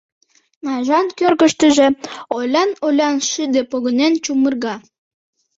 [0.65, 1.87] —Найжан кӧргыштыжӧ
[2.37, 4.75] олян-олян шыде погынен чумырга.